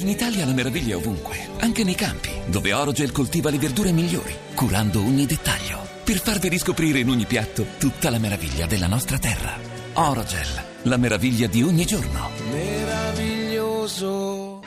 [0.00, 4.32] In Italia la meraviglia è ovunque, anche nei campi, dove Orogel coltiva le verdure migliori,
[4.54, 9.58] curando ogni dettaglio, per farvi riscoprire in ogni piatto tutta la meraviglia della nostra terra.
[9.94, 10.46] Orogel,
[10.82, 12.28] la meraviglia di ogni giorno.
[12.52, 14.62] Meraviglioso.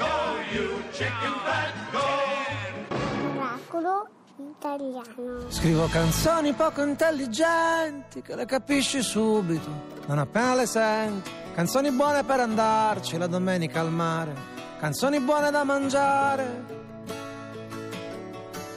[3.37, 5.45] Oracolo italiano.
[5.47, 9.69] Scrivo canzoni poco intelligenti che le capisci subito,
[10.07, 11.31] non appena le senti.
[11.55, 14.50] Canzoni buone per andarci la domenica al mare.
[14.81, 16.65] Canzoni buone da mangiare.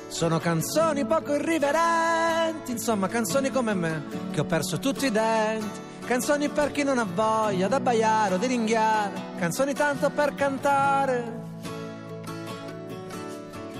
[0.08, 5.80] Sono canzoni poco irriverenti, insomma canzoni come me, che ho perso tutti i denti.
[6.04, 11.42] Canzoni per chi non ha voglia d'abbaiare o di ringhiare, canzoni tanto per cantare.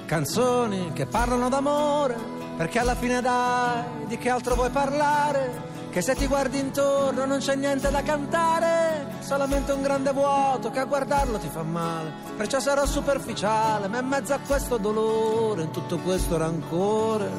[0.06, 2.16] Canzoni che parlano d'amore,
[2.56, 5.72] perché alla fine dai, di che altro vuoi parlare?
[5.90, 8.83] Che se ti guardi intorno non c'è niente da cantare,
[9.24, 12.12] solamente un grande vuoto che a guardarlo ti fa male.
[12.36, 17.30] Perciò sarò superficiale, ma in mezzo a questo dolore, in tutto questo rancore,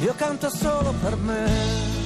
[0.00, 2.04] io canto solo per me.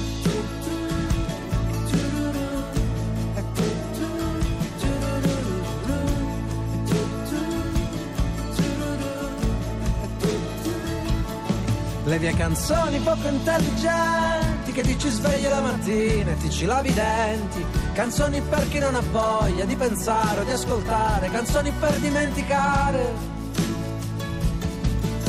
[12.05, 16.89] Le mie canzoni poco intelligenti che ti ci svegli la mattina e ti ci lavi
[16.89, 17.80] i denti.
[17.93, 23.13] Canzoni per chi non ha voglia di pensare o di ascoltare, canzoni per dimenticare.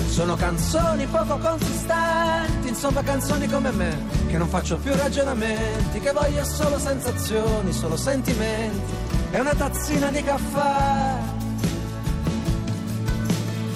[0.09, 6.45] Sono canzoni poco consistenti, insomma canzoni come me, che non faccio più ragionamenti, che voglio
[6.45, 8.93] solo sensazioni, solo sentimenti
[9.33, 11.41] e una tazzina di caffè.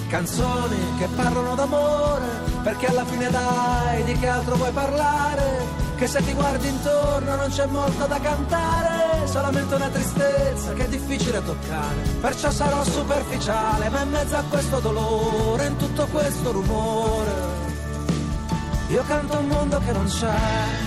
[0.07, 2.25] Canzoni che parlano d'amore,
[2.63, 5.86] perché alla fine dai, di che altro vuoi parlare?
[5.97, 10.87] Che se ti guardi intorno non c'è molto da cantare, solamente una tristezza che è
[10.87, 11.95] difficile toccare.
[12.21, 17.31] Perciò sarò superficiale, ma in mezzo a questo dolore, in tutto questo rumore,
[18.89, 20.86] io canto un mondo che non c'è.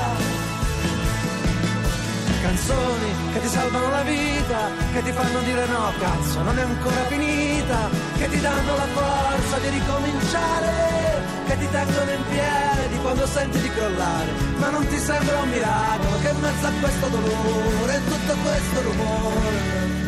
[4.03, 4.59] Vita,
[4.93, 9.57] che ti fanno dire no, cazzo, non è ancora finita, che ti danno la forza
[9.59, 15.39] di ricominciare, che ti tengono in piedi quando senti di crollare, ma non ti sembra
[15.41, 19.99] un miracolo che in mezzo a questo dolore, in tutto questo rumore,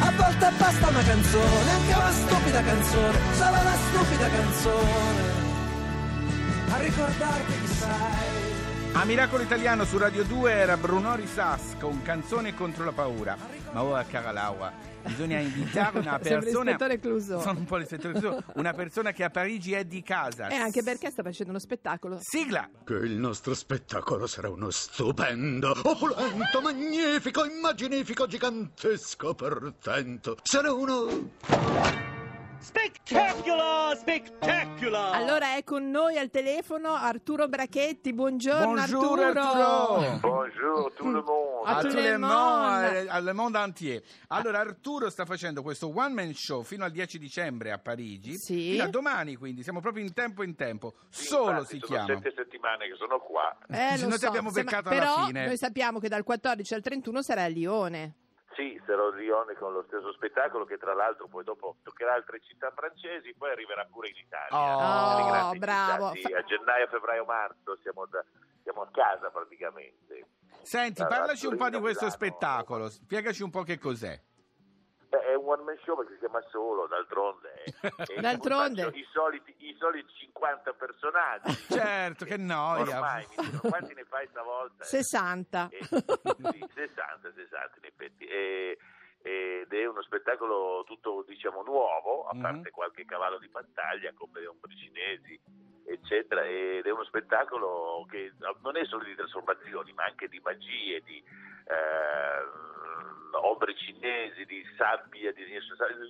[0.00, 5.22] a volte basta una canzone, anche una stupida canzone, solo una stupida canzone,
[6.70, 8.37] a ricordarti chi sei.
[8.92, 13.36] A Miracolo Italiano su Radio 2 era Bruno Risas con Canzone contro la paura.
[13.72, 14.72] Ma ora, cara Laura,
[15.04, 16.76] bisogna invitare una persona.
[17.40, 18.42] Sono un po' l'ispettore Clouseau.
[18.54, 20.48] Una persona che a Parigi è di casa.
[20.48, 22.18] E anche perché sta facendo uno spettacolo.
[22.20, 22.68] Sigla!
[22.84, 30.38] Che il nostro spettacolo sarà uno stupendo, opulento, magnifico, immaginifico, gigantesco, portento.
[30.42, 32.07] Sarà uno...
[32.60, 33.96] Spectacular!
[33.96, 35.14] Spectacular!
[35.14, 38.12] Allora è con noi al telefono Arturo Brachetti.
[38.12, 39.94] Buongiorno Bonjour Arturo.
[39.94, 40.18] Arturo!
[40.18, 41.66] Bonjour tout le monde.
[41.68, 43.06] A A tout tout le monde.
[43.08, 44.02] al mondo entier.
[44.28, 48.36] Allora, Arturo sta facendo questo one man show fino al 10 dicembre a Parigi.
[48.36, 48.72] Sì.
[48.72, 50.94] Fino a domani, quindi siamo proprio in tempo in tempo.
[51.10, 52.20] Sì, Solo infatti, si sono chiama.
[52.20, 53.56] sette settimane che sono qua.
[53.68, 55.46] Eh, lo noi ti so, abbiamo sembra- beccato alla però fine.
[55.46, 58.14] noi sappiamo che dal 14 al 31 sarà a Lione.
[58.58, 62.40] Sì, sarò a Lione con lo stesso spettacolo che tra l'altro poi dopo toccherà altre
[62.40, 64.74] città francesi, poi arriverà pure in Italia.
[64.74, 66.12] Oh, bravo.
[66.12, 66.28] città.
[66.28, 68.24] Sì, a gennaio, febbraio, marzo siamo, da-
[68.64, 70.26] siamo a casa praticamente.
[70.62, 72.88] Senti, parlaci un po' di questo spettacolo.
[72.88, 74.20] Spiegaci un po' che cos'è.
[75.38, 77.52] Un one man show perché si chiama solo, d'altronde.
[78.08, 78.82] E D'altronde.
[78.82, 81.52] faccio I soliti, I soliti 50 personaggi.
[81.70, 82.96] Certo, che noia.
[82.98, 84.84] Ormai mi dicono, quanti ne fai stavolta?
[84.84, 85.68] 60.
[85.70, 88.24] Eh, sì, 60, 60 in effetti.
[88.26, 88.78] E-
[89.20, 92.40] ed è uno spettacolo tutto diciamo nuovo, a Mhm.
[92.40, 95.38] parte qualche cavallo di battaglia come le ombre cinesi,
[95.86, 98.32] eccetera, ed è uno spettacolo che
[98.62, 102.77] non è solo di trasformazioni, ma anche di magie, di eh,
[103.32, 105.44] ombre cinesi, di sabbia, di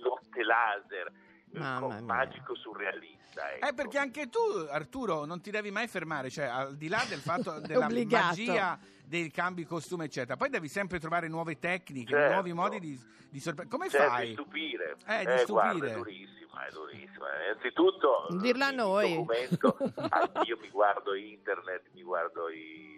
[0.01, 1.11] lotte laser,
[1.51, 3.51] Mamma magico surrealista.
[3.53, 3.67] Ecco.
[3.67, 4.39] Eh, perché anche tu,
[4.69, 9.31] Arturo, non ti devi mai fermare, cioè al di là del fatto della magia dei
[9.31, 12.33] cambi costume, eccetera, poi devi sempre trovare nuove tecniche, Certo.
[12.33, 12.99] nuovi modi di,
[13.29, 13.75] di sorprendere.
[13.77, 14.27] Come Certo, fai?
[14.27, 14.95] di stupire.
[15.07, 15.91] Eh, di guarda, stupire.
[15.91, 17.25] è durissima, è durissima.
[17.49, 19.15] Innanzitutto, Dirla a noi.
[19.15, 19.77] documento,
[20.09, 22.88] anch'io mi guardo internet, mi guardo i-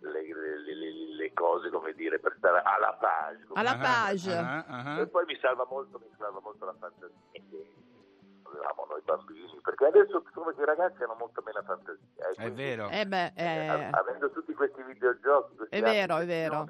[0.00, 3.44] le, le- le- le cose, come dire, per stare alla page.
[3.46, 4.32] come Alla page.
[4.34, 5.00] ah.
[5.00, 7.74] E poi mi salva molto, mi salva molto la fantasia che
[8.42, 12.00] avevamo noi bambini, perché adesso come che i ragazzi hanno molto meno fantasia.
[12.16, 12.88] eh, È quindi, vero.
[12.90, 16.66] Eh beh, eh, eh, avendo tutti questi videogiochi, queste È vero, è vero.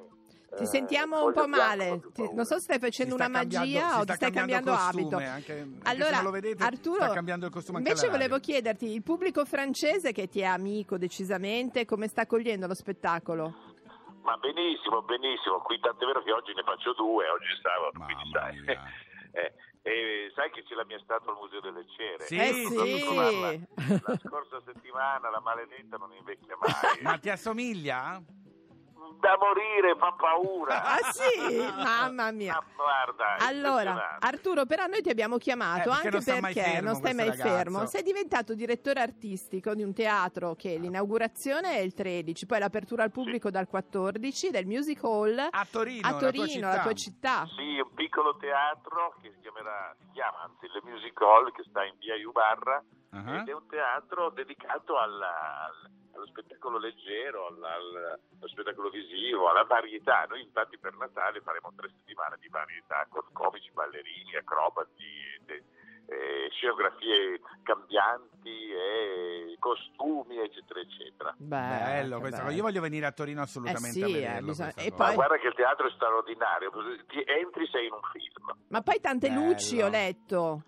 [0.57, 1.89] Ti eh, sentiamo un po' male.
[1.89, 5.17] non Ti- so se stai facendo una magia o ti stai cambiando costume, abito.
[5.17, 8.39] Anche, anche se Allora, non lo vedete, Arturo, sta cambiando il costume anche invece volevo
[8.39, 13.55] chiederti, il pubblico francese che ti è amico decisamente, come sta cogliendo lo spettacolo?
[14.23, 15.61] Ma benissimo, benissimo.
[15.61, 19.05] Qui tant'è vero che oggi ne faccio due, oggi sabato, quindi sai.
[19.37, 19.53] Eh,
[19.83, 22.25] e sai che ce l'ha mia statua al Museo delle Cere?
[22.25, 23.67] Sì, eh sì.
[24.03, 27.03] La scorsa settimana la maledetta non invecchia mai.
[27.03, 28.19] Ma ti assomiglia?
[29.21, 30.83] Da morire fa paura.
[30.97, 31.57] Ah sì?
[31.83, 32.55] Mamma mia.
[32.55, 34.17] Ma guarda, Allora.
[34.21, 37.29] Arturo, però noi ti abbiamo Eh, chiamato perché anche non perché fermo non stai mai
[37.29, 37.49] ragazzo.
[37.49, 37.87] fermo.
[37.87, 43.11] Sei diventato direttore artistico di un teatro che l'inaugurazione è il 13, poi l'apertura al
[43.11, 47.47] pubblico dal 14 del Music Hall A Torino, a la tua Torino, la tua città.
[47.57, 51.85] Sì, un piccolo teatro che si chiamerà, si chiama anzi il Music Hall che sta
[51.85, 53.39] in via Iubarra Ah.
[53.41, 59.49] ed è un teatro dedicato alla- al- allo spettacolo leggero, al- al- allo spettacolo visivo,
[59.49, 60.25] alla varietà.
[60.29, 65.05] Noi infatti per Natale faremo tre settimane di varietà con comici, ballerini, acrobati,
[65.45, 65.65] de-
[66.09, 71.35] eh, scenografie cambianti, e costumi, eccetera, eccetera.
[71.37, 72.31] Beh, Bello bello.
[72.37, 72.51] cosa.
[72.51, 74.39] Io voglio venire a Torino assolutamente Eh a sì, vederlo.
[74.39, 74.91] eh, bisogna- e cosa.
[74.91, 76.71] Ma poi- guarda che il teatro è straordinario,
[77.09, 78.57] ti entri sei in un film.
[78.69, 79.41] Ma poi tante Bello.
[79.47, 80.63] luci ho letto.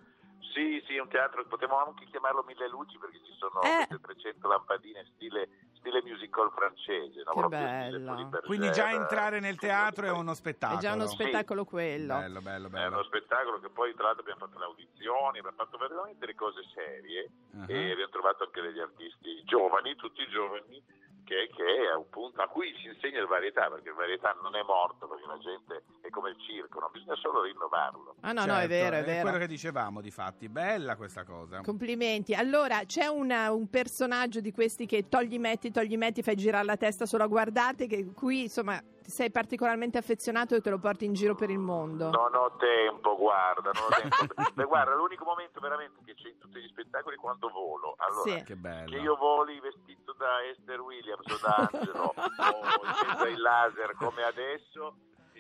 [0.59, 3.87] Sì, sì, un teatro, potremmo anche chiamarlo Mille Luci perché ci sono Eh.
[3.87, 7.23] queste 300 lampadine stile, stile musical francese.
[7.25, 7.31] No?
[7.31, 8.41] Che Proprio stile bello.
[8.45, 10.81] Quindi già entrare nel teatro è uno È spettacolo.
[10.81, 11.15] già uno Sì.
[11.15, 12.15] spettacolo quello.
[12.19, 12.95] Bello, bello, È bello.
[12.97, 16.61] uno spettacolo che poi tra l'altro abbiamo fatto le audizioni, abbiamo fatto veramente le cose
[16.75, 17.65] serie Ah.
[17.69, 20.83] e abbiamo trovato anche degli artisti giovani, tutti giovani,
[21.29, 24.57] che, che è un punto a cui si insegna il varietà, perché il varietà non
[24.57, 26.89] è morto, perché la gente è come il circo, no?
[26.91, 28.15] bisogna solo rinnovarlo.
[28.21, 29.23] Ah no, no, Certo, è vero, è vero.
[29.23, 30.49] quello che dicevamo, di fatti.
[30.49, 31.61] Bella questa cosa.
[31.61, 32.33] Complimenti.
[32.35, 36.77] Allora, c'è una- un personaggio di questi che togli metti, togli metti, fai girare la
[36.79, 41.15] testa solo a guardarti, che qui insomma sei particolarmente affezionato e te lo porti in
[41.15, 42.11] giro per il mondo.
[42.11, 44.35] Non ho tempo, guarda, non ho tempo.
[44.53, 47.95] Beh, guarda, l'unico momento veramente che c'è in tutti gli spettacoli è quando volo.
[47.97, 48.45] Allora, Sì.
[48.45, 48.91] Che bello.
[48.91, 54.23] che io voli vestito da Esther Williams o da Angelo o mezzo ai laser come
[54.25, 54.95] adesso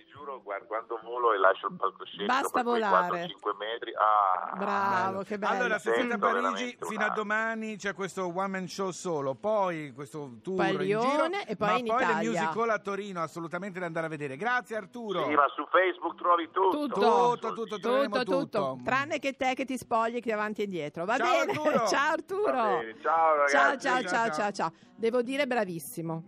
[0.08, 3.26] giuro guarda, quando volo e lascio il palcoscenico Basta volare.
[3.26, 5.54] 4-5 metri ah, Bravo, che bello.
[5.54, 9.34] Allora, se siete a Parigi, fino una- a domani c'è questo one man show solo,
[9.34, 11.08] poi questo tour Poi in Lione
[11.38, 12.30] giro, e poi ma in poi Italia.
[12.30, 14.36] le musical a Torino, assolutamente da andare a vedere.
[14.36, 15.24] Grazie Arturo.
[15.24, 16.94] sì, ma su Facebook trovi tutto Tutto.
[17.38, 18.78] Tutto, tutto, tutto, tutto, tutto.
[18.84, 21.04] tranne che te che ti spogli che avanti e indietro.
[21.04, 21.52] Va Ciao, bene?
[21.52, 21.86] Arturo.
[21.88, 22.52] ciao Arturo.
[22.52, 23.56] Va bene, ciao ragazzi
[23.88, 24.30] Ciao, ciao, ciao.
[24.32, 24.72] ciao, ciao.
[24.96, 26.24] Devo dire bravissimo.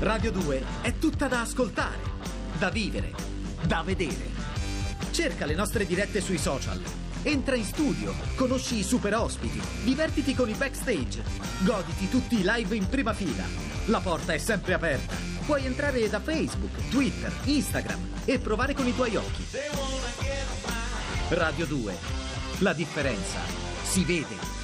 [0.00, 1.98] Radio 2 è tutta da ascoltare,
[2.58, 3.12] da vivere,
[3.66, 4.30] da vedere.
[5.10, 6.80] Cerca le nostre dirette sui social.
[7.22, 11.22] Entra in studio, conosci i super ospiti, divertiti con i backstage,
[11.58, 13.44] goditi tutti i live in prima fila.
[13.86, 15.14] La porta è sempre aperta.
[15.44, 19.44] Puoi entrare da Facebook, Twitter, Instagram e provare con i tuoi occhi.
[21.28, 21.94] Radio 2.
[22.60, 23.40] La differenza
[23.82, 24.59] si vede.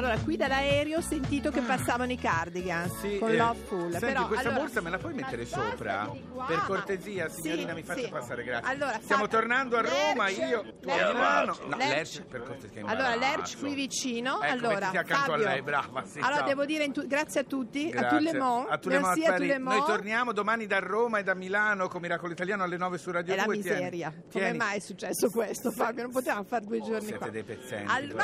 [0.00, 3.90] Allora, qui dall'aereo ho sentito che passavano i cardigan Sì, con eh, Love Full.
[3.90, 6.10] Senti, però, questa allora, borsa me la puoi mettere sopra?
[6.46, 8.08] per cortesia, signorina, Sì, mi faccia sì.
[8.08, 8.72] passare, grazie.
[8.72, 11.58] Allora, Stiamo Fabio, tornando a Roma, Lerch, io, tu a Milano.
[11.66, 12.22] No, Lerch.
[12.22, 13.14] Per cortesia, Allora.
[13.14, 14.40] Lerch qui vicino.
[14.40, 16.46] Ecco, allora, accanto Fabio, a lei, brava, sì, allora ciao.
[16.46, 18.06] devo dire tu- grazie a tutti, a Grazie.
[18.06, 19.78] A tout le monde, Merci a le monde.
[19.80, 23.34] Noi torniamo domani da Roma e da Milano con Miracolo Italiano alle 9 su Radio
[23.34, 23.58] È la 2.
[23.58, 24.08] Tieni, miseria.
[24.08, 24.56] Come tieni.
[24.56, 26.04] mai è successo questo, Fabio?
[26.04, 28.14] Non potevamo fare due giorni Siete dei pezzenti.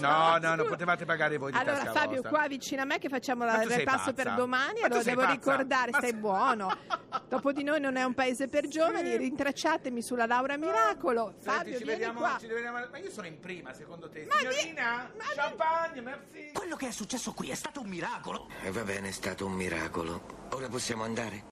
[0.00, 2.28] No, no, non potevate pagare voi di Allora, tasca Fabio, vostra.
[2.30, 5.32] qua vicino a me che facciamo la- il repasso per domani, allora devo pazza?
[5.32, 6.76] ricordare, Ma stai se- buono.
[7.28, 11.34] Dopo di noi non è un paese per giovani, rintracciatemi sulla Laura Miracolo.
[11.38, 12.36] Senti, Fabio, ci vediamo, qua.
[12.40, 14.26] ci vediamo- Ma io sono in prima, secondo te?
[14.28, 15.10] Ma di- Signorina?
[15.16, 16.50] ma- Champagne, merci.
[16.52, 18.48] Quello che è successo qui è stato un miracolo.
[18.62, 20.48] E va bene, è stato un miracolo.
[20.50, 21.44] Ora possiamo andare?